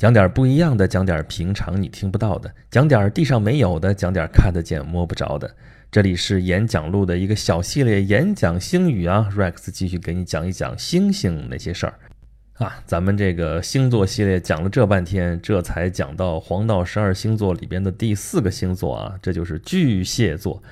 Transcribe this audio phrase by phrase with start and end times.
[0.00, 5.54] 讲点不一样的，讲点平常你听不到的，讲点地上没有的，讲点看得见摸不着的。
[5.92, 11.98] 这里是演讲录的一个小系列，演讲星语啊，Rex 继续给你讲一讲星星那些事儿
[12.54, 12.80] 啊。
[12.86, 20.62] 咱们这个星座系列讲了这半天，这才讲到黄道十二星座里边的第四个星座啊，这就是巨蟹座。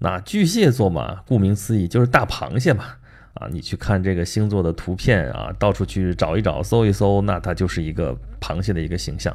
[0.00, 2.96] 那巨蟹座嘛，顾名思义就是大螃蟹嘛。
[3.34, 9.34] 啊，你去看这个星座的图片啊，到处去找一找、搜一搜，那它就是一个螃蟹的一个形象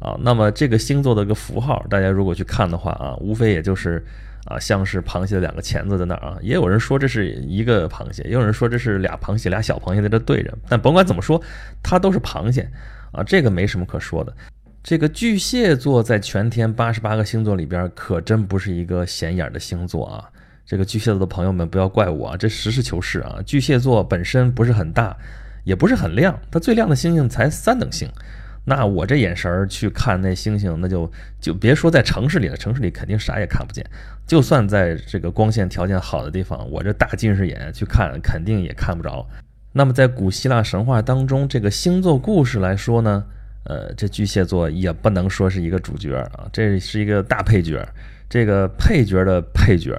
[0.00, 0.18] 啊。
[0.20, 4.04] 那么这个星座的一个符号，大家如果去看的话啊，无非也就是
[4.46, 6.36] 啊，像是螃蟹的两个钳子在那儿啊。
[6.42, 10.52] 也有人说这是一个螃蟹，也有人说这是俩螃蟹、俩小螃蟹在这对着。
[10.68, 11.40] 但甭管怎么说，
[11.82, 12.68] 它都是螃蟹
[13.12, 14.34] 啊，这个没什么可说的。
[14.82, 20.30] 这个巨蟹座在全天八十八个星座里边，可真不是一个显眼的星座啊。
[20.66, 23.38] 这个巨蟹座的朋友们不要怪我啊，这实事求是啊。
[23.46, 25.16] 巨蟹座本身不是很大，
[25.62, 28.10] 也不是很亮，它最亮的星星才三等星。
[28.68, 31.08] 那我这眼神儿去看那星星，那就
[31.40, 33.86] 就别说在城市里了，城市里肯定啥也看不见。
[34.26, 39.24] 就算在这个光线条件好的地方，我这大近视眼去看，肯定也看不着。
[39.72, 43.24] 那么在古希腊神话当中，这个星座故事来说呢，
[43.66, 47.88] 呃，这巨蟹座也不能说是一个主角啊，这是一个大配角，
[48.28, 49.96] 这个配角的配角。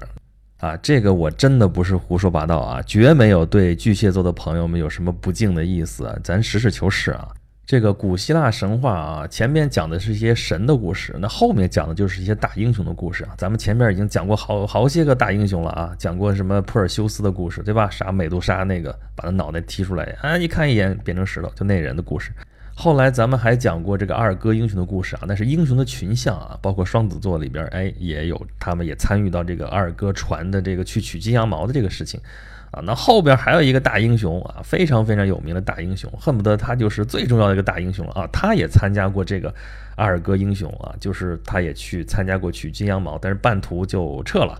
[0.58, 7.28] 啊，这个我真的不是胡说八道啊，绝没有对巨蟹座的朋友们有什么不敬的意思，咱实事求是啊。
[7.66, 13.36] 这个古希腊神话啊，前面讲的是一些神的故事，那后面讲的就是一些大英雄的故事啊。
[13.38, 17.90] 咱们前面已经讲过好好些个大英雄了啊，讲过什么珀尔修斯的故事，对吧？
[17.90, 22.32] 杀美杜莎那个，把他脑袋踢出来，啊，一看一眼变成石头，就那人的故事。
[22.80, 32.22] 后来咱们还讲过这个二哥英雄的故事啊，那是英雄的群像啊，包括双子座里边，哎，也有他们也参与到这个二哥传的这个去取金羊毛的这个事情
[32.70, 32.80] 啊。
[32.84, 38.30] 那后边还有一个大英雄啊，非常非常有名的大英雄，恨不得他就是最重要的一个大英雄了啊。
[38.32, 39.52] 他也参加过这个
[39.96, 44.54] 二哥英雄啊，就是他也去参加过取金羊毛，但是半途就撤了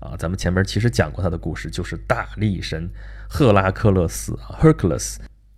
[0.00, 0.12] 啊。
[0.18, 2.86] 咱们前边其实讲过他的故事，就是大力神
[3.26, 5.16] 赫拉克勒斯 （Hercules）。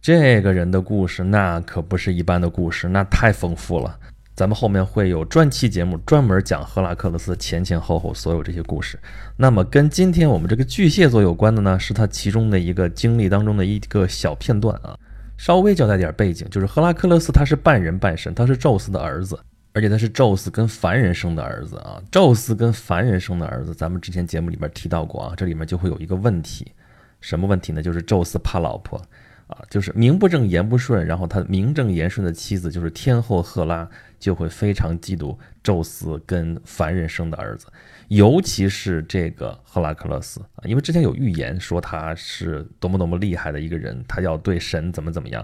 [0.09, 3.95] 这个人的故事那可不是一般的故事，那太丰富了。
[4.35, 8.99] 咱们后面会有专期节目专门讲赫拉克勒斯前前后后所有这些故事。
[9.37, 14.99] 那么跟今天我们这个巨蟹座有关的呢，是他其中的一个经历当中的一个小片段啊。
[15.37, 19.39] 稍微交代点背景，就是赫拉克勒斯他是半人半神，他是宙斯的儿子，
[19.75, 22.01] 而且他是宙斯跟凡人生的儿子啊。
[22.11, 25.35] 宙斯跟凡人生的儿子，咱们之前节目里边提到过啊。
[25.37, 26.73] 这里面就会有一个问题，
[27.21, 27.83] 什么问题呢？
[27.83, 28.99] 就是宙斯怕老婆。
[29.49, 33.89] 啊，就是名不正言不顺，然后他名正言顺的妻子就是天后赫拉，
[34.21, 37.67] 就会非常嫉妒宙斯跟凡人生的儿子，
[38.09, 45.43] 尤其是这个赫拉克勒斯啊，因为之前有预言说他是多么多么厉害的一个人，他要对神怎么怎么样，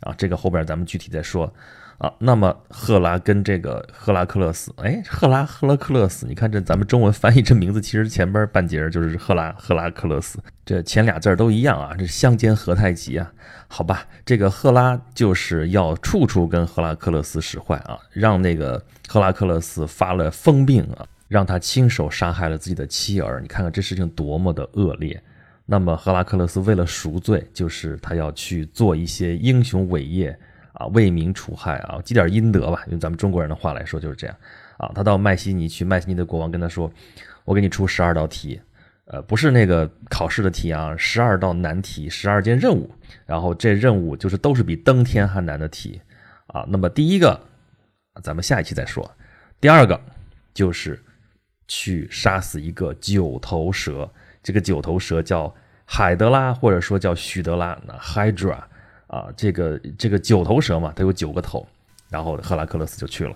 [0.00, 1.52] 啊，这个后边咱们具体再说。
[1.98, 13.32] 啊，那么赫拉跟这个赫拉克勒斯，哎，赫拉赫拉克勒斯，你看这咱们中文翻译这名字，其实前边半截就是赫拉赫拉克勒斯，这前俩字儿都一样啊，这相煎何太急啊？
[13.66, 25.18] 好吧，这个赫拉就是要处处跟赫拉克勒斯使坏啊，让那个赫拉克勒斯发了疯病啊，让他亲手杀害了自己的妻儿，你看看这事情多么的恶劣。
[25.64, 30.38] 那么赫拉克勒斯为了赎罪，就是他要去做一些英雄伟业。
[30.76, 32.82] 啊，为民除害啊，积点阴德吧。
[32.88, 34.36] 用咱们中国人的话来说就是这样。
[34.76, 36.92] 啊，他到麦西尼去，麦西尼的国王跟他说
[37.46, 38.60] ：“我给你出十二道题，
[39.06, 42.94] 呃，不是那个考试的题啊，十二道难题，十二件任务。
[43.24, 45.98] 然后这任务就是都是比登天还难的题。
[46.48, 47.40] 啊，那么第一个，
[48.22, 49.10] 咱们下一期再说。
[49.58, 49.98] 第二个
[50.52, 51.02] 就是
[51.66, 54.06] 去杀死一个九头蛇，
[54.42, 55.54] 这个九头蛇叫
[55.86, 58.58] 海德拉，或者说叫许德拉，那 Hydra。”
[59.06, 61.66] 啊，这个这个九头蛇嘛，它有九个头，
[62.08, 63.34] 然后赫拉克勒斯就去了。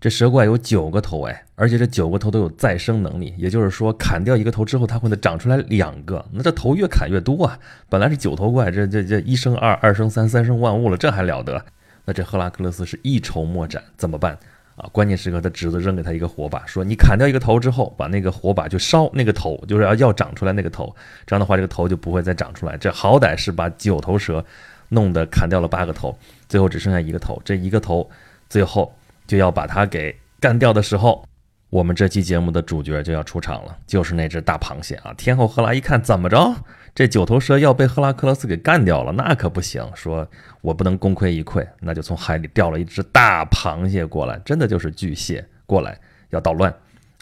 [0.00, 6.24] 这蛇怪有九个头哎，而且这九个头都有再生能力，也就是说砍掉一个头之后，它会长出来两个。
[6.32, 7.58] 那这头越砍越多啊！
[7.90, 11.62] 本来是九头怪，这这这一生二，二生三，三生万物了，这还了得？
[12.06, 14.32] 那这赫拉克勒斯是一筹莫展，怎么办
[14.76, 14.88] 啊？
[14.90, 20.96] 关键时刻，他侄子扔给他一个火把，说你砍掉一个头之后，把那个火把就烧那个头，就是要要长出来那个头，
[21.26, 22.74] 这样的话这个头就不会再长出来。
[22.78, 24.42] 这好歹是把九头蛇。
[24.90, 26.16] 弄得砍掉了八个头，
[26.48, 27.40] 最后只剩下一个头。
[27.44, 28.08] 这一个头，
[28.48, 28.94] 最后
[29.26, 31.24] 就要把它给干掉的时候，
[31.70, 35.14] 我们这期节目的主角就要出场了，就是那只大螃蟹啊！
[35.14, 36.54] 天后赫拉一看，怎么着？
[36.92, 40.28] 这九头蛇要被赫拉克勒斯给干掉了，那可不行，说
[40.60, 45.96] 我不能功亏一篑，那就从海里钓了一只大螃蟹过来，真的就是巨蟹过来
[46.30, 46.74] 要捣乱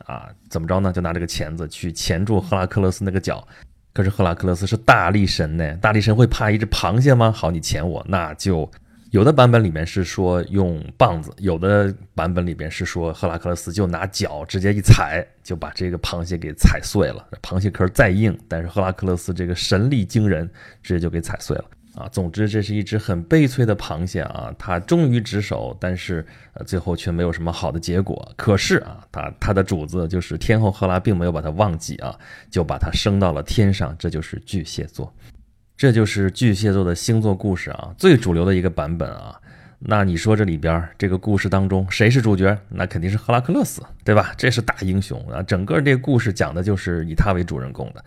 [0.07, 0.31] 啊！
[0.49, 0.91] 怎么着呢？
[0.91, 3.47] 就拿这个钳子去钳住赫拉克勒斯那个脚。
[3.99, 7.33] 可是赫拉克勒斯是大力神呢，大力神会怕一只螃蟹吗？
[7.33, 8.71] 好，你钳我，那就
[9.11, 17.27] 有的版本里面是说用棒子，有的版本里边是说赫拉克勒斯就拿脚直接一踩，就把这个螃蟹给踩碎了。
[17.43, 20.49] 螃蟹壳再硬，但是赫拉克勒斯这个神力惊人，
[20.81, 21.65] 直接就给踩碎了
[21.99, 22.09] 啊！
[22.13, 26.25] 总之，这是一只很悲催的螃蟹啊，它忠于职守，但是
[26.55, 28.33] 呃最后却没有什么好的结果。
[28.37, 32.17] 可是啊，它它的主子就是天后赫拉，并没有把它忘记啊，
[32.51, 35.13] 就把它升到了天上，这就是巨蟹座。
[35.77, 39.41] 这就是巨蟹座的星座故事啊，最主流的一个版本啊。
[39.81, 42.59] 那你说这里边这个故事当中谁是主角？
[42.69, 44.35] 那肯定是赫拉克勒斯，对吧？
[44.37, 48.05] 这是大英雄啊，整个这个故事讲的就是以他为主人公的。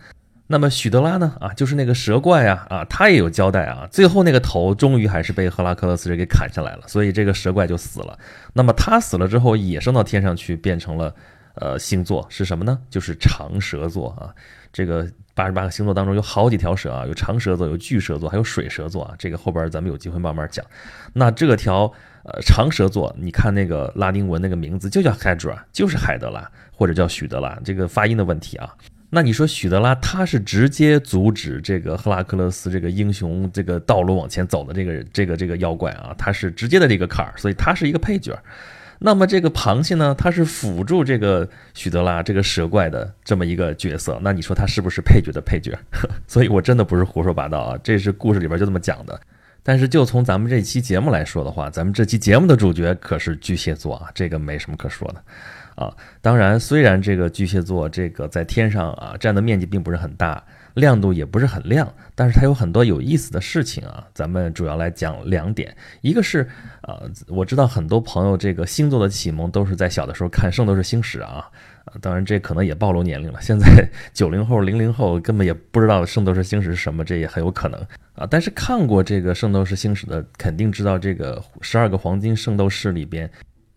[0.52, 1.34] 那么许德拉呢？
[1.40, 3.88] 啊，就是那个蛇怪啊，啊，他也有交代啊。
[3.90, 8.18] 最后那个头终于还是被赫拉克勒斯给砍下来了，所以这个蛇怪就死了。
[8.52, 11.14] 那么他死了之后也升到天上去，变成了
[11.54, 12.78] 呃星座是什么呢？
[12.90, 14.28] 就是长蛇座啊。
[14.74, 19.14] 这个八十八个星座当中有好几条蛇啊，有长蛇座，有巨蛇座，还有水蛇座啊。
[19.18, 20.62] 这个后边咱们有机会慢慢讲。
[21.14, 21.90] 那这条
[22.24, 28.68] 呃长蛇座，你看那个拉丁文那个名字就叫 Hydra，就是海德拉或者叫许德拉，这个发音的问题啊。
[29.14, 38.34] 那你说许德拉他是直接阻止这个赫拉克勒斯这个英雄这个道路往前走的这个这个这个妖怪啊，他是直接的这个坎儿，所以他是一个配角。
[38.98, 44.18] 那么这个螃蟹呢，它是辅助这个许德拉这个蛇怪的这么一个角色。
[44.22, 45.76] 那你说它是不是配角的配角？
[46.26, 49.20] 所以我真的不是胡说八道啊，这是故事里边就这么讲的。
[49.62, 55.22] 但是就从咱们这期节目来说的话，咱们这期节目的主角可是巨蟹座啊，这个没什么可说的
[55.74, 55.94] 啊。
[56.20, 60.42] 当然，虽然这个巨蟹座这个在天上啊占的面积并不是很大。
[60.74, 64.06] 亮度也不是很亮，但是它有很多有意思的事情啊。
[64.14, 66.48] 咱们主要来讲两点，一个是，
[66.80, 66.98] 啊，
[67.28, 71.46] 我知道很多朋友这个星座的启蒙都是在小的时候看《圣斗士星矢》啊，
[72.00, 73.38] 当然这可能也暴露年龄了。
[73.42, 73.66] 现在
[74.14, 77.78] 九零后、零零后根本也不知道《圣斗士星矢》是什么，这也很有可能
[78.14, 78.26] 啊。
[78.30, 83.30] 但是看过这个《圣斗士星矢》的，肯定知道这个十二个黄金圣斗士里边，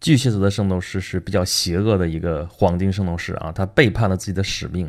[0.05, 4.85] 巨蟹座的圣斗士是比较邪恶的一个黄金圣斗士啊，他背叛了自己的使命。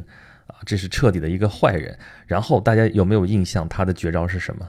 [0.46, 1.98] 啊，这是彻底的一个坏人。
[2.26, 3.66] 然后大家有没有印象？
[3.66, 4.68] 他的绝招是什么？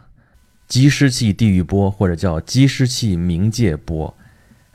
[0.65, 4.15] 积湿气地狱波，或者叫积湿气冥界波。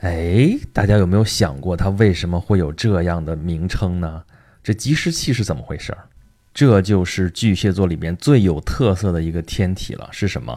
[0.00, 4.24] 哎，大家有没有想过，他为什么会有这样的名称呢？
[4.62, 5.96] 这积湿气是怎么回事？
[6.52, 10.06] 这就是巨蟹座里面最有特色的一个天体了。
[10.12, 10.52] 是什么？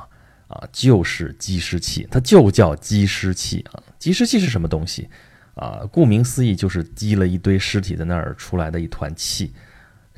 [0.47, 3.81] 啊，就是积湿气，它就叫积湿气啊。
[4.05, 5.09] 积尸气是什么东西？
[5.55, 9.51] 啊，顾名思义，就是积了一堆尸体在那儿出来的一团气。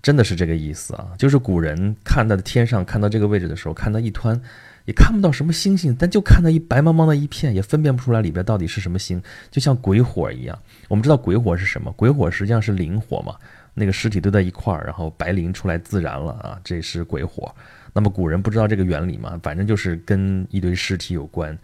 [0.02, 1.14] 真的是这个意思啊！
[1.18, 4.38] 就是古人看到的天上，看到这个位置的时候，看到一团，
[4.84, 10.60] 也看不到什么星星，但就看到一白茫茫的一片，也分辨不出来里边到底是什么星，就像鬼火一样。
[10.90, 11.90] 我们知道鬼火是什么？
[11.94, 13.34] 鬼火实际上是磷火嘛，
[13.74, 17.56] 那个尸体堆在一块儿，然后白磷出来自燃了啊，这是鬼火。
[17.94, 19.40] 那么古人不知道这个原理嘛？
[19.42, 21.58] 反正就是跟一堆尸体有关。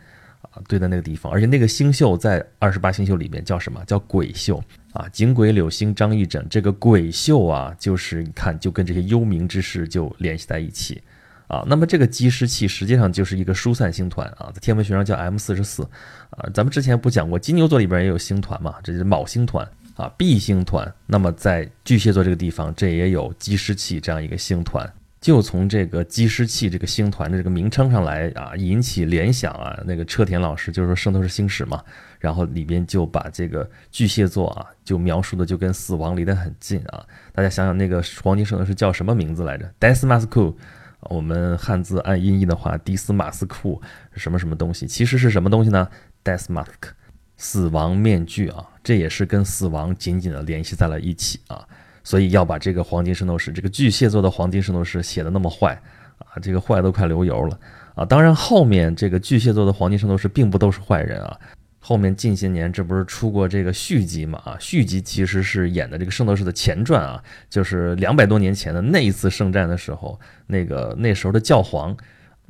[0.51, 3.83] 啊，对在那个地方，而且那个星宿在二十八星宿里面叫什么？
[3.85, 4.61] 叫鬼宿
[4.91, 5.07] 啊！
[5.09, 11.01] 井鬼柳星张翼轸，这个鬼宿啊，就是你看，就跟这些幽冥之事就联系在一起
[11.47, 11.63] 啊。
[11.65, 15.81] 那么这个积尸气实际上就是一个疏散星团啊，在天文学上叫 M 四十四
[16.29, 16.47] 啊。
[16.53, 20.93] 咱们之前不讲过，金牛座里边也有星团嘛，这是卯星团啊，B 星团。
[21.07, 24.87] 那么在巨蟹座这个地方，这也有积尸气这样一个星团。
[25.23, 29.81] 就从这个积湿器这个星团的这个名称上来啊，引起联想啊。
[29.85, 31.81] 那个车田老师就是说《圣斗士星矢》嘛，
[32.19, 37.05] 然后里边就把这个巨蟹座啊，就描述的就跟死亡离得很近啊。
[37.31, 40.55] 大家想想，那个黄金圣斗士叫什么名字来着？Death Mask，
[40.99, 43.81] 我们汉字按音译的话，迪斯马斯库
[44.15, 44.85] 什么什么东西？
[44.85, 45.87] 其实是什么东西呢
[46.25, 46.91] ？Death Mask，
[47.37, 51.65] 死亡面具啊，这也是跟死亡紧紧的联系在了一起啊。
[52.03, 55.81] 所以要把这个黄金圣斗士，这个巨蟹座的黄金圣斗士写的那么坏
[56.19, 57.59] 啊，这个坏都快流油了
[57.95, 58.05] 啊！
[58.05, 61.39] 当然，后面这个巨蟹座的黄金圣斗士并不都是坏人啊。
[61.79, 64.41] 后面近些年这不是出过这个续集嘛？
[64.45, 71.95] 啊，续集其实是演的这个圣斗士的前传啊，就是两百多年前的那一次圣战的时候，那个那时候的教皇。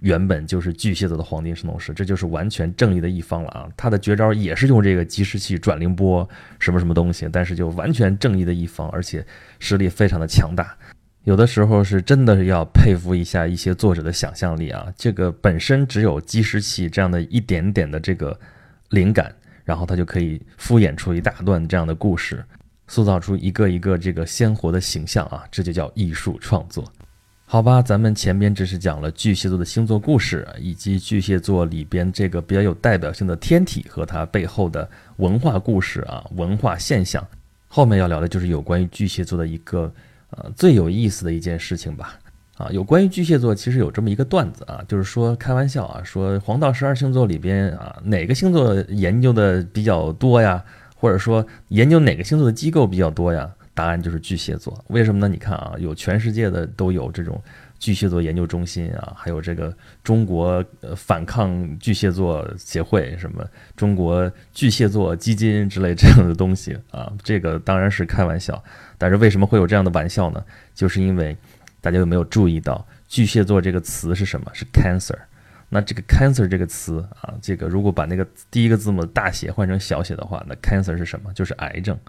[0.04, 3.70] 原本就是巨蟹座的黄金圣斗士，这就是完全正义的一方了啊！
[3.78, 6.28] 他的绝招也是用这个积湿气转灵波
[6.60, 9.26] 什么什么东西，但是就完全正义的一方，而且
[9.60, 10.78] 实力非常的强大。
[11.24, 14.92] 有的时候是真的是要佩服一下一些作者的想象力啊！
[14.98, 18.38] 这个本身只有积湿气这样的一点点的这个
[18.90, 19.34] 灵感，
[19.64, 22.44] 然后他就可以敷衍出一大段这样的故事，
[22.90, 25.46] 塑造出一个一个这个鲜活的形象啊！
[25.50, 26.84] 这就叫艺术创作。
[27.54, 37.24] 好吧，咱们前边只是讲了巨蟹座的星座故事，以及巨蟹座里边这个比较有代表性的天体和它背后的文化故事啊，文化现象。
[37.68, 39.94] 后面要聊的就是有关于巨蟹座的一个
[40.32, 42.18] 呃最有意思的一件事情吧。
[42.58, 50.64] 啊，有关于巨蟹座，其实有这么一个段子啊，就是说开玩笑啊，说黄道十二星座里边啊，哪个星座研究的比较多呀？
[50.96, 53.48] 或者说研究哪个星座的机构比较多呀？
[53.74, 54.84] 答案就是巨蟹座。
[54.88, 55.28] 为什么呢？
[55.28, 57.42] 你看啊，有全世界的都有这种
[57.80, 67.12] 巨蟹座研究中心啊，还有这个中国呃反抗巨蟹座协会，什么中国巨蟹座基金之类这样的东西啊。
[67.24, 68.64] 这个当然是开玩笑，
[68.98, 70.44] 但是为什么会有这样的玩笑呢？
[70.74, 71.36] 就是因为。
[71.82, 74.50] 大家有没有注意到巨蟹座这个词是什么？
[74.54, 75.18] 是 cancer。
[75.68, 81.34] 那这个 cancer 这个词啊，这个如果把那个第一个字母大写换成小写的话，那 cancer 是什么？
[81.34, 82.00] 就是癌症。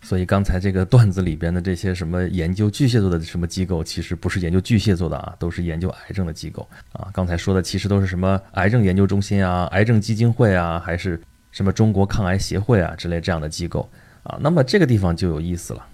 [0.00, 7.08] 所以刚才这个段子里边的这些什么研究巨蟹座的什么机构，其实不是研究巨蟹座的啊，都是研究癌症的机构啊。
[7.12, 13.90] 刚才说的其实都是什么癌症研究中心啊、癌症基金会啊，还是什么中国抗癌协会啊之类这样的机构
[14.22, 14.38] 啊。
[14.40, 15.84] 那么这个地方就有意思了。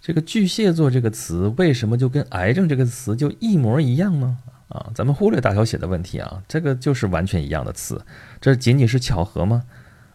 [0.00, 4.38] 这个巨蟹座这个词为什么就跟癌症这个词就一模一样呢？
[4.68, 8.00] 啊，咱们忽略大小写的问题啊，这个就是完全一样的词，
[8.40, 9.64] 这仅仅是巧合吗？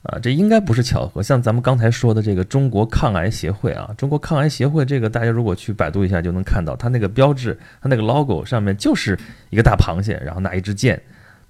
[0.04, 1.24] 啊，这应该不是巧合。
[1.24, 9.18] 像咱们刚才说的这个中国抗癌协会啊，中国抗癌协会这个大家如果去百度一下就能看到，它那个标志，它那个 logo 上面就是
[9.50, 11.02] 一个大螃蟹，然后拿一支箭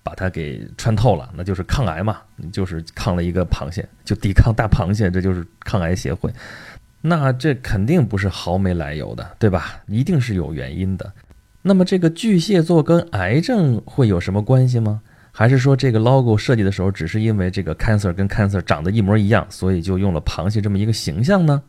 [0.04, 6.32] 把它给穿透了，那就是抗癌嘛，就是抗了一个螃蟹，就抵抗大螃蟹，这就是抗癌协会。
[7.02, 9.82] 那这肯定不是毫没来由的，对吧？
[9.88, 11.12] 一定是有原因的。
[11.64, 15.02] 那么这个巨蟹座跟癌症会有什么关系吗？
[15.36, 21.64] 还是说这个 logo 设计的时候只是因为这个 cancer 跟 cancer 长得一模一样，所以就用了螃蟹这么一个形象呢？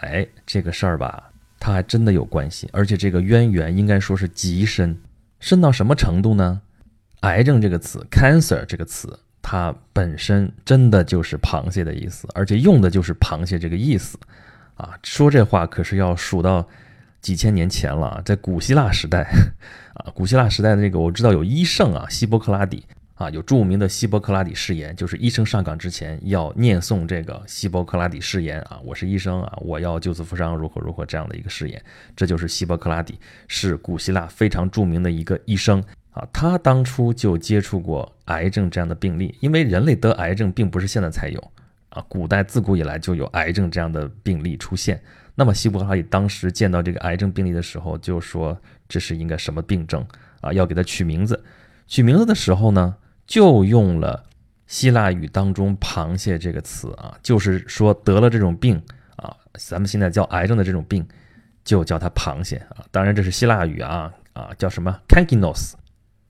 [0.00, 1.30] 哎，这个事儿吧，
[1.60, 4.98] 它还真的有关系，而且这个渊源应该说是极深，
[5.38, 6.60] 深到什么程度呢？
[7.20, 9.18] 癌症这个词，cancer 这个词。
[9.48, 14.18] 它本身真的就是螃蟹的意思，而且用的就是螃蟹这个意思，
[14.74, 16.66] 啊，说这话可是要数到
[17.26, 19.28] 几千年前了，在古希腊时代，
[19.94, 22.84] 啊，古希腊时代的这个我知道有医圣啊，希波克拉底
[23.16, 31.82] 啊，有著名的希波克拉底誓言，就是医生上岗之前要念诵这个希波克拉底誓言啊，我是医生啊，我要救死扶伤，如何如何这样的一个誓言，
[32.14, 33.18] 这就是希波克拉底，
[33.48, 35.82] 是古希腊非常著名的一个医生。
[36.12, 41.50] 啊，他当初就接触过癌症这样的病例，因为人类得癌症并不是现在才有，
[41.88, 45.02] 啊，古代自古以来就有癌症这样的病例出现。
[45.38, 50.04] 那么希波克拉底当时见到这个癌症病例的时候，就说这是应该什么病症
[50.40, 50.52] 啊？
[50.52, 51.44] 要给他取名字。
[51.86, 54.24] 取名字的时候呢，就用了
[54.66, 58.82] 希腊语当中“螃蟹”这个词啊，就是说得了这种病
[59.14, 61.06] 啊，咱们现在叫癌症的这种病，
[61.64, 62.84] 就叫它螃蟹啊。
[62.90, 65.74] 当然这是希腊语啊啊，叫什么 “cankinos”。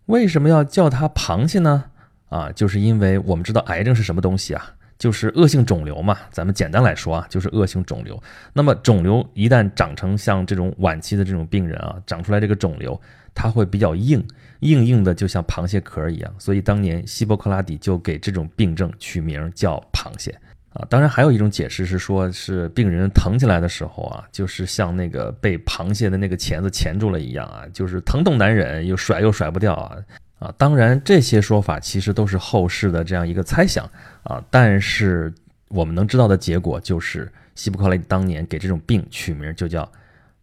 [0.06, 1.84] 为什么要叫它螃蟹呢？
[2.28, 6.16] 啊，就是因为我们知道癌症是什么东西啊，就是恶性肿瘤嘛。
[6.30, 8.22] 咱们简单来说啊，就是恶性肿瘤。
[8.52, 13.00] 那么肿瘤一旦长成像这种晚期的这种病人啊，长出来这个肿瘤，
[13.34, 14.24] 它会比较硬，
[14.60, 16.34] 硬硬的，就像螃蟹壳一样。
[16.38, 20.34] 所以当年希波克拉底就给这种病症取名叫螃蟹。
[20.70, 29.96] 啊，当然还有一种解释是说，是病人疼起来的时候啊，就是像那个被螃蟹的那个钳子钳住了一样啊，就是疼痛难忍，又甩又甩不掉啊
[30.38, 30.54] 啊！
[30.58, 33.88] 当然这些说法其实都是后世的这样一个猜想
[34.26, 35.32] 啊，但是
[35.68, 39.90] 我们能知道的结果就是希波克拉底当年给这种病取名就叫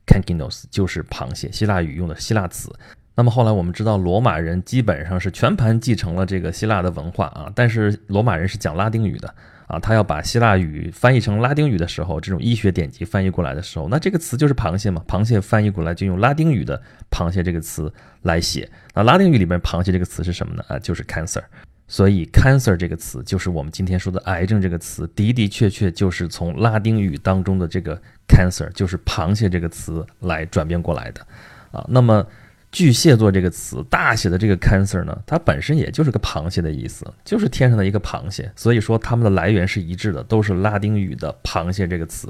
[0.07, 2.73] cankinos，就是螃蟹，希腊语用的希腊词。
[3.15, 9.33] 那么后来我们知道罗马人基本上是全盘继承了这个希腊的文化啊，但是罗马人是讲拉丁语的。
[9.65, 15.01] 啊，他要把希腊语翻译成拉丁语的时候，这种医学典籍翻译过来的时候，那这个词就是螃蟹嘛？
[15.07, 17.91] 螃蟹翻译过来就用拉丁语的“螃蟹”这个词
[18.23, 18.69] 来写。
[18.93, 20.63] 那拉丁语里面“螃蟹”这个词是什么呢？
[20.67, 21.41] 啊，就是 cancer。
[21.87, 31.25] 所以 cancer 这个词就是我们今天说的癌症这个词，的的确确就是从拉丁语当中的这个 cancer，就是螃蟹这个词来转变过来的。
[31.71, 32.25] 啊，那么。
[32.71, 42.27] 巨蟹座这个词，大写的这个 cancer 呢，它本身也就是个螃蟹的意思，就是天上的一个螃蟹，所以说它们的来源是一致的，都是拉丁语的螃蟹这个词，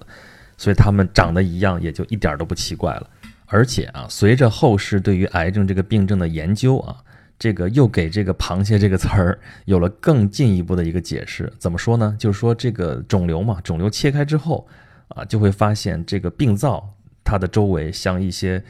[0.58, 3.10] 所以它们长得一样，也就一点都不奇怪了。
[3.46, 6.98] 而且啊，随着后世对于癌症这个病症的研究啊，
[7.44, 11.52] 这个又给这个螃蟹这个词儿有了更进一步的一个解释。
[11.60, 12.16] 怎么说呢？
[12.18, 14.66] 就是说这个肿瘤嘛，肿瘤切开之后
[15.10, 18.64] 啊，就会发现这个病灶它的周围像一些。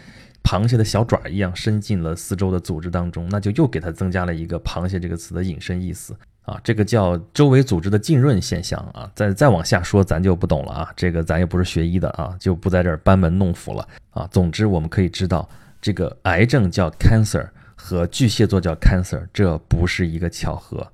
[0.44, 9.10] 螃蟹的小爪一样伸进了四周的组织当中，那就又给它增加了一个“螃蟹”这个词的引申意思啊，这个叫周围组织的浸润现象啊。
[9.15, 14.27] 再再往下说，咱就不懂了啊，这个咱也不是学医的啊，就不在这儿班门弄斧了啊。
[14.34, 15.48] 总之，我们可以知道，
[15.82, 20.92] 这个癌症叫 cancer 和巨蟹座叫 cancer，这不是一个巧合。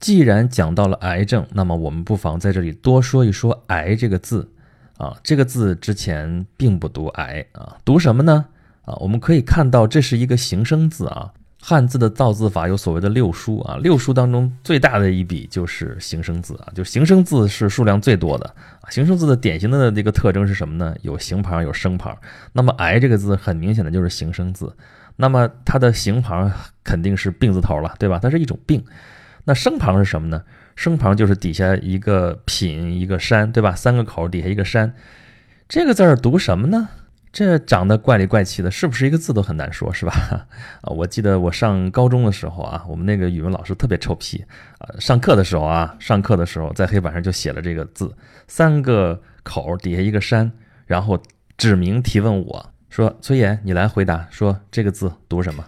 [0.00, 4.48] 既然讲到了癌症，那么我们不妨在这里多说一说“癌”这个字
[4.96, 8.46] 啊，这个字之前并不读“癌”啊，读什么呢？
[8.84, 11.32] 啊，我们可以看到这是一个形声字啊。
[11.60, 18.46] 汉字的造字法有所谓的六书啊，六书当中最大的一笔就是形声字啊，就形声字是数量最多的
[18.80, 18.86] 啊。
[18.90, 20.94] 形声字的典型的这个特征是什么呢？
[21.02, 22.16] 有形旁，有声旁。
[22.52, 24.72] 那么“癌”这个字很明显的就是形声字，
[25.20, 26.50] 那么它的形旁
[26.84, 28.18] 肯定是病字头了，对吧？
[28.22, 28.84] 它是一种病。
[29.44, 30.44] 那声旁是什么呢？
[30.76, 33.74] 声旁就是底下一个品，一个山，对吧？
[33.74, 34.94] 三个口底下一个山，
[35.68, 36.88] 这个字儿读什么呢？
[37.32, 40.46] 这长得怪里怪气的，是不是一个字都很难说，是吧？
[40.82, 44.44] 啊，我记得我上高中的时候啊，我们那个语文老师特别臭屁
[44.78, 48.14] 啊，上课的时候啊，上课的时候在黑板上就写了这个字，
[48.46, 50.50] 三个口底下一个山，
[50.86, 51.20] 然后
[51.56, 55.64] 指名提问我说：“崔岩，你来回答，说这个字读什么？”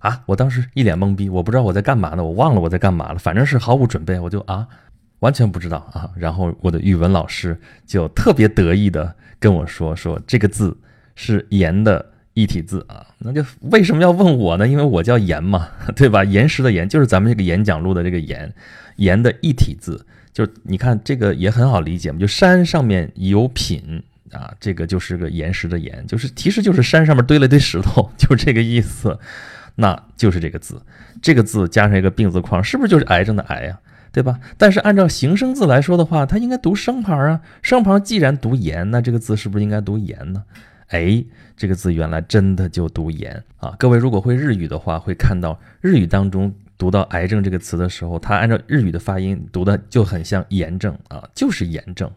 [0.00, 4.66] 啊，我当时一脸懵逼，我不知道我在干嘛呢，我忘了我在干嘛了，反正是毫无准备，我就啊，
[5.18, 6.10] 完全不知道啊。
[6.16, 10.76] 然后我的语文老师就特别得意的跟我说：“说这个字。”
[11.16, 14.66] 是岩的一体字啊，那就为什么要问我呢？
[14.66, 16.24] 因为我叫岩嘛， 对吧？
[16.24, 18.50] 岩石的岩就是咱们这个演讲录的这个岩，
[18.96, 29.18] 岩的一体字，就是你看这个也很好理解嘛，就山上面有品啊，这个就是个岩石的岩，就是其实就是山上面堆了堆石头， 就这个意思，
[29.76, 30.82] 那就是这个字，
[31.22, 33.78] 这个字加上一个病字框，是不是就是癌症的癌呀？
[34.12, 34.40] 对吧？
[34.58, 40.42] 但是按照形声字来说的话，它应该读声旁啊，声旁既然读岩，那这个字是不是应该读岩呢？
[40.88, 41.24] 哎，
[41.56, 43.72] 这个字原来真的就读“炎”啊！
[43.78, 52.10] 各位如果会日语的话，会看到日语当中读到“癌症”这个词的时候，它按照日语的发音读的就很像“炎症”啊，就是炎症。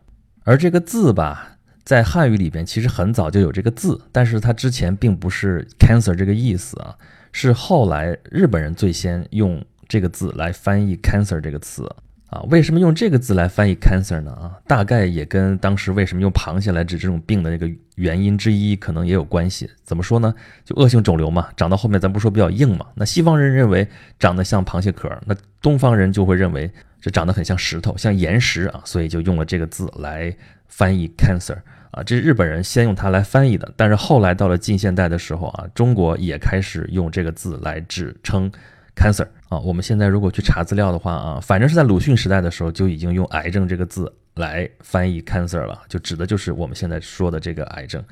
[0.43, 1.52] 而这个字吧，
[1.83, 6.95] 在汉语里边其实很早就有这个字，但是它之前并不是 “cancer” 这个意思啊，
[7.31, 11.89] 是后来日本人最先用这个字来翻译 “cancer” 这个词。
[12.29, 14.31] 啊，为什么用这个字来翻译 cancer 呢？
[14.31, 19.69] 啊，大概也跟当时为什么用螃蟹来指这种病的那个原因之一，可能也有关系。
[19.83, 20.33] 怎么说呢？
[20.65, 22.87] 就恶性肿瘤嘛，长到后面咱不说比较硬嘛。
[22.95, 23.87] 那西方人认为
[24.17, 30.35] 长得像螃蟹壳，那东方人就会认为这长得很像石头，像岩石啊，所以就用了这个字来
[30.67, 31.57] 翻译 cancer
[31.93, 32.03] 啊。
[32.03, 38.51] 这是日本人先用它来翻译的，但是后来到了近现代的时候啊，中国也开始用这个字来指称
[38.95, 39.25] cancer。
[39.47, 48.03] 啊，我们现在如果去查资料的话啊，反正是在鲁迅时代的时候就已经用“癌症”这个字来翻译 “cancer” 了，就指的就是我们现在说的这个癌症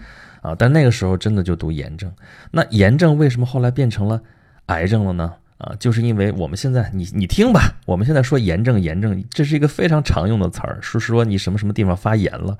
[0.41, 0.53] 啊。
[0.53, 2.11] 但那个时候真的就读“炎症”。
[2.51, 4.21] 那“炎症”为什么后来变成了
[4.67, 5.33] “癌症”了呢？
[5.57, 12.55] 啊，就是因为我们现在你你听吧，我们现在说“炎症”“炎症”，这是一个非常常用的词儿，是说你什么什么地方发炎了。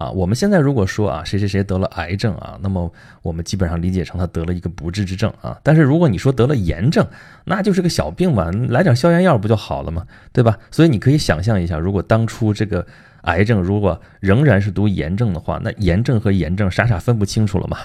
[0.00, 5.60] 啊，我们现在如果说啊，谁谁谁得了癌症啊，那么我们基本上理解成他得了一个不治之症啊。
[5.62, 7.06] 但是如果你说得了炎症，
[7.44, 10.06] 那就是个小病嘛，来点消炎药不就好了吗？
[10.32, 10.58] 对吧？
[10.70, 12.86] 所以你可以想象一下，如果当初这个
[13.24, 17.76] 癌症如果仍然是读炎症的话，那炎症和炎症傻傻分不清楚了嘛。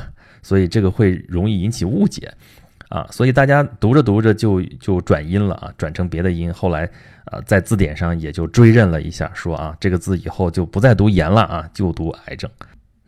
[0.41, 2.33] 所以这个会容易引起误解。
[2.95, 6.53] 啊，所以大家读着读着就就转音了啊，转成别的音。
[6.53, 6.89] 后来，
[7.25, 12.49] 呃，在字典上也就追认了一下，说啊，这个字以后就不再读炎了啊，就读癌症。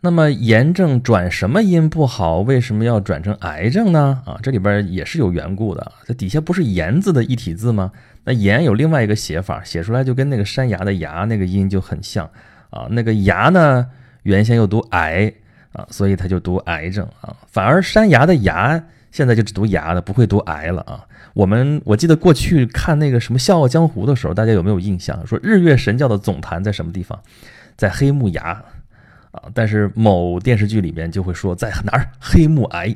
[0.02, 2.40] 那么炎症转什么音不好？
[2.40, 4.20] 为什么要转成癌症呢？
[4.26, 5.90] 啊，这里边也是有缘故的。
[6.04, 7.90] 这底下不是炎字的一体字吗？
[8.24, 12.28] 那炎有另外一个写法，写出来就跟那个山崖的崖那个音就很像
[12.68, 12.86] 啊。
[12.90, 13.86] 那个崖呢，
[14.24, 15.32] 原先又读癌
[15.72, 17.34] 啊，所以它就读癌症啊。
[17.46, 18.84] 反而山崖的崖。
[19.10, 21.04] 现在就只读牙了，不会读癌了啊！
[21.34, 25.26] 我们我记得过去看那个什么《笑傲江湖》的时候，大家有没有印象？
[25.26, 27.18] 说日月神教的总坛在什么地方？
[27.76, 28.62] 在黑木崖
[29.30, 29.42] 啊！
[29.54, 32.10] 但是某电视剧里面就会说在哪儿？
[32.20, 32.94] 黑木崖。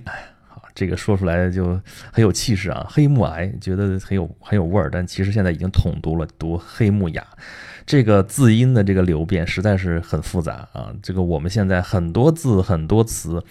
[0.48, 1.81] 好，这个说出来就
[2.12, 2.87] 很有气势啊！
[2.90, 7.27] 黑木崖觉得很有很有味儿，但其实现在已经统读了，读黑木崖。
[7.87, 10.92] 这个字音的这个流变实在是很复杂啊！
[11.03, 13.42] 这个我们现在很多字很多词。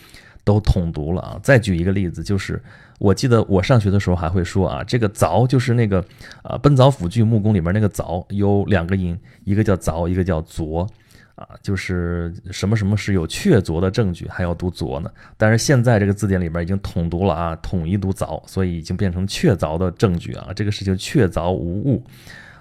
[0.44, 1.40] 都统读了啊！
[1.44, 2.62] 再举一个例子，就是
[3.00, 6.04] 我记得我上学的时候还会说啊，这个凿就是那个
[6.42, 10.88] 啊，奔凿斧锯木工里面那个凿有两个音，一个叫凿，一个叫凿
[11.36, 15.12] 啊，就是什么什么是有确凿的证据，还要读凿呢。
[15.38, 22.04] 但是现在这个字典里边已经统读了啊，统一读凿，所以已经变成确凿的证据啊，这个事情确凿无误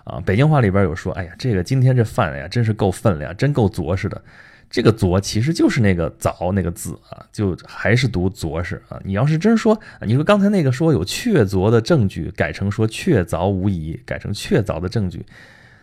[0.05, 0.21] 啊。
[0.25, 4.23] 北京话里边有说，哎呀，这个今天这饭呀，真是够分量，真够着实的。
[4.71, 9.01] 这个“昨”其实就是那个“凿”那个字啊，就还是读“昨”是啊。
[9.05, 15.27] 你要是真说，你说刚才那个说有确凿的证据，改成说确凿无疑，改成确凿的证据，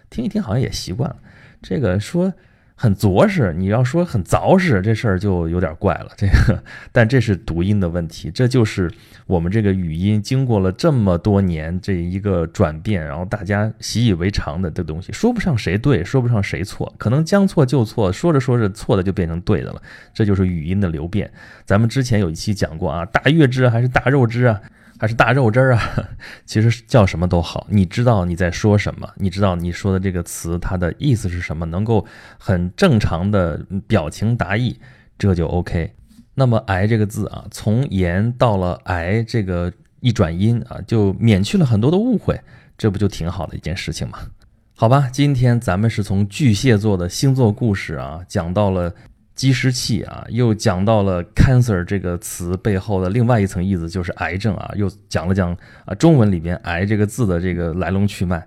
[0.10, 1.18] 听一听好像也习惯了。
[1.62, 2.34] 这个说
[2.80, 6.12] 很着实，你要说很凿实，这事儿就有点怪了。
[6.16, 8.90] 这个，但这是读音的问题，这就是
[9.26, 19.82] 我们这个语音经过了这么多年这一个转变，然后大家习以为常的这东西，说不上谁对，说不上谁错，可能将错就错，说着说着错的就变成对的了。
[20.14, 21.32] 这就是语音的流变。
[21.66, 24.62] 咱们之前有一期讲过啊，大月枝还是大肉枝啊？
[25.00, 26.10] 还是大肉汁儿啊，
[26.46, 32.06] 其实叫什么都好，你知道你在说什么，你知道你说的这个词它的意思是什么，能够
[32.38, 34.80] 很正常的表情达意，
[35.18, 35.94] 这就 OK。
[36.34, 42.40] 那么“癌”这个字啊，从言到了“癌”这个一转音啊，就免去了很多的误会，
[42.78, 44.20] 这不就挺好的一件事情吗？
[44.76, 48.94] 好吧，今天咱们是从巨蟹座的星座故事啊，讲到了。
[49.38, 58.46] 计时器啊，又讲到了 cancer 这个词背后的另外一层意思，就是癌症啊，又讲了讲啊中文里边“癌”这个字的这个来龙去脉。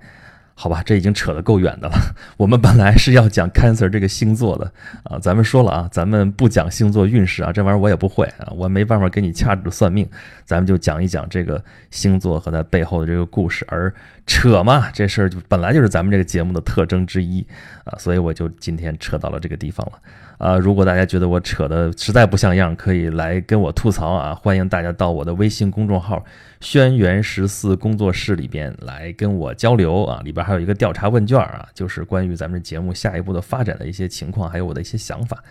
[0.63, 1.95] 好吧，这已经扯得够远的了。
[2.37, 4.71] 我们本来是要讲 cancer 这个星座的
[5.05, 10.07] 啊，咱们说了啊，咱们不讲星座运势啊，这玩意儿我也不会啊，我没办法给你掐指算命，
[10.45, 13.65] 咱们就讲一讲这个星座和它背后的这个故事。
[13.71, 13.91] 而
[14.27, 17.41] 扯嘛，这事儿就本来就是咱们这个节目的特征之一
[17.85, 19.93] 啊，所以我就今天扯到了这个地方了。
[20.37, 24.35] 啊，如果大家觉得我扯的实在不像样，可以来跟我吐槽啊！
[24.35, 26.23] 欢迎大家到我的微信公众号
[26.61, 30.21] “轩辕十四工作室”里边来跟我交流啊！
[30.23, 35.43] 里边还有一个调查问卷啊，就是关于咱们节目下一步的发展的一些情况，还有我的一些想法，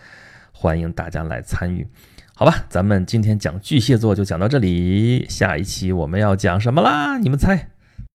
[0.52, 1.86] 欢迎大家来参与。
[2.34, 7.18] 好吧，咱们今天讲巨蟹座就讲到这里，下一期我们要讲什么啦？
[7.18, 7.68] 你们猜？